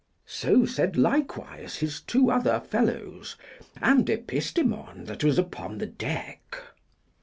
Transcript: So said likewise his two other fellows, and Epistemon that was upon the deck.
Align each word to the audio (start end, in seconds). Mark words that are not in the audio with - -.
So 0.25 0.65
said 0.65 0.97
likewise 0.97 1.75
his 1.75 2.01
two 2.01 2.31
other 2.31 2.59
fellows, 2.59 3.35
and 3.79 4.03
Epistemon 4.09 5.05
that 5.05 5.23
was 5.23 5.37
upon 5.37 5.77
the 5.77 5.85
deck. 5.85 6.57